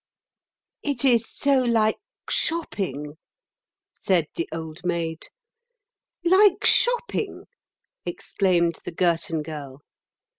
"It 0.81 1.05
is 1.05 1.29
so 1.29 1.59
like 1.59 1.99
shopping," 2.27 3.17
said 3.93 4.25
the 4.35 4.49
Old 4.51 4.83
Maid. 4.83 5.19
"Like 6.23 6.65
shopping!" 6.65 7.45
exclaimed 8.03 8.79
the 8.83 8.91
Girton 8.93 9.43
Girl. 9.43 9.81